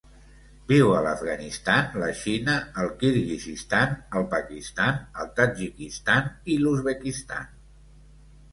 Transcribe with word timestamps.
Viu 0.69 0.93
a 0.93 1.01
l'Afganistan, 1.07 1.91
la 2.03 2.07
Xina, 2.21 2.55
el 2.85 2.89
Kirguizistan, 3.03 3.95
el 4.21 4.27
Pakistan, 4.33 4.99
el 5.25 5.31
Tadjikistan 5.41 6.35
i 6.57 6.61
l'Uzbekistan. 6.65 7.57